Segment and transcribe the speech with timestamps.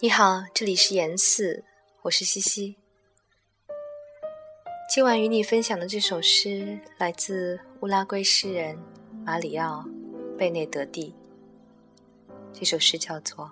[0.00, 1.64] 你好，这里是言四，
[2.02, 2.76] 我是西西。
[4.88, 8.78] 今晚与你分享的这首诗来自乌拉圭诗人
[9.24, 9.84] 马里奥·
[10.36, 11.16] 贝内德蒂。
[12.52, 13.46] 这首诗叫做《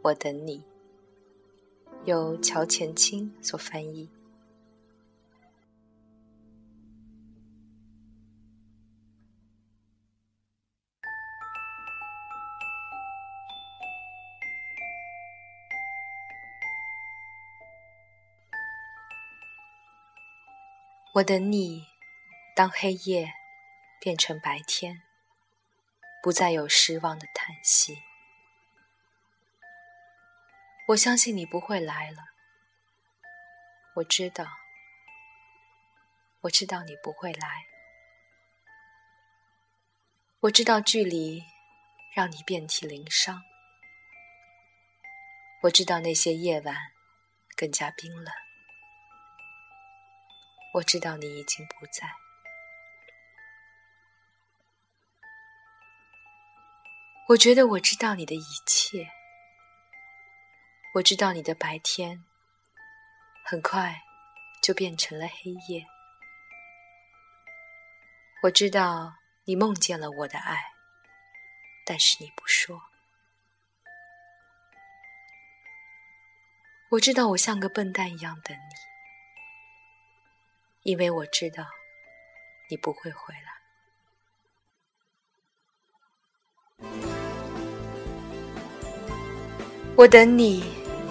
[0.00, 0.60] 我等你》，
[2.06, 4.08] 由乔前清所翻译。
[21.16, 21.86] 我等你，
[22.54, 23.32] 当黑夜
[23.98, 25.00] 变成白天，
[26.22, 28.02] 不再有失望的叹息。
[30.88, 32.18] 我相信你不会来了。
[33.94, 34.44] 我知道，
[36.42, 37.64] 我知道你不会来。
[40.40, 41.42] 我知道距离
[42.14, 43.42] 让你遍体鳞伤。
[45.62, 46.76] 我知道那些夜晚
[47.56, 48.45] 更加冰冷。
[50.76, 52.06] 我知道你已经不在。
[57.28, 59.08] 我觉得我知道你的一切。
[60.96, 62.24] 我知道你的白天
[63.46, 64.02] 很快
[64.62, 65.86] 就变成了黑夜。
[68.42, 70.72] 我知道你梦见了我的爱，
[71.86, 72.82] 但是你不说。
[76.90, 78.95] 我知道我像个笨蛋一样等你。
[80.86, 81.64] 因为我知道
[82.70, 83.34] 你不会回
[86.80, 86.88] 来，
[89.96, 90.64] 我等你。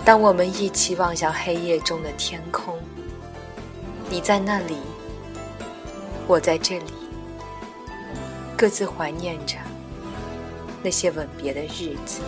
[0.06, 2.80] 当我们一起望向黑夜中的天空，
[4.10, 4.78] 你在那里，
[6.26, 6.94] 我在这里，
[8.58, 9.58] 各自怀念着
[10.82, 12.22] 那些吻别的日子。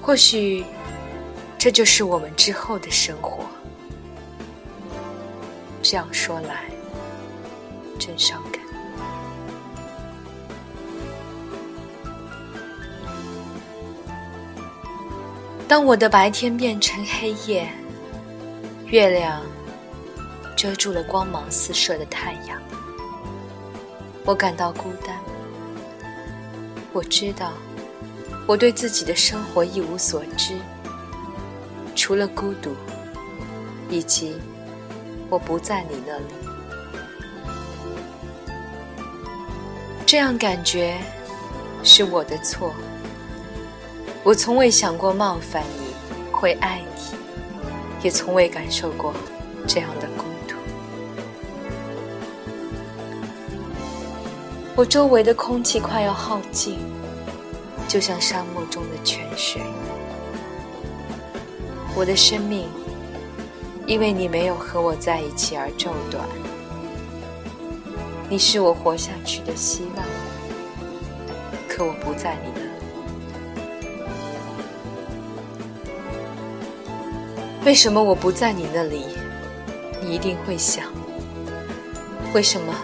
[0.00, 0.64] 或许，
[1.58, 3.44] 这就是我们之后的生活。
[5.82, 6.70] 这样说来，
[7.98, 8.62] 真伤感。
[15.66, 17.68] 当我的白天变成黑夜，
[18.86, 19.42] 月亮
[20.56, 22.62] 遮住了光芒四射的太阳，
[24.24, 25.18] 我感到孤单。
[26.92, 27.52] 我知道，
[28.46, 30.54] 我对自己的生活一无所知，
[31.96, 32.76] 除了孤独，
[33.90, 34.36] 以及……
[35.32, 36.24] 我不在你那里，
[40.04, 40.98] 这样感觉
[41.82, 42.74] 是我的错。
[44.22, 45.94] 我从未想过冒犯你，
[46.30, 47.16] 会爱你，
[48.02, 49.14] 也从未感受过
[49.66, 50.54] 这样的孤独。
[54.76, 56.78] 我周围的空气快要耗尽，
[57.88, 59.62] 就像沙漠中的泉水。
[61.96, 62.68] 我的生命。
[63.86, 66.24] 因为你没有和我在一起而骤短，
[68.28, 70.04] 你是我活下去的希望，
[71.68, 72.62] 可我不在你那。
[77.64, 79.04] 为什么我不在你那里？
[80.00, 80.86] 你一定会想，
[82.34, 82.74] 为什么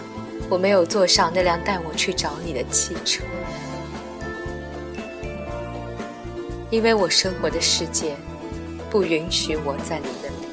[0.49, 3.23] 我没有坐上那辆带我去找你的汽车？
[6.69, 8.15] 因为我生活的世界
[8.89, 10.48] 不允许我在你那里。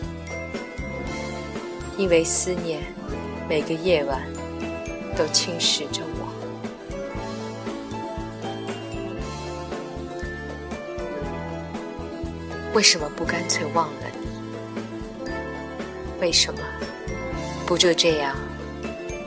[1.99, 2.83] 因为思念，
[3.49, 4.23] 每个夜晚
[5.17, 6.27] 都侵蚀着我。
[12.75, 14.03] 为什么不干脆忘了
[15.25, 15.31] 你？
[16.21, 16.61] 为什么
[17.67, 18.37] 不就这样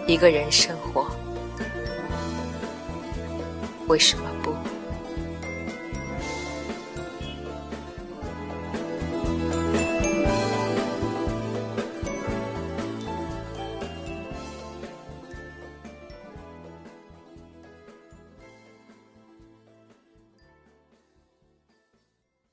[0.05, 1.07] 一个人生活？
[3.87, 4.38] 为什么？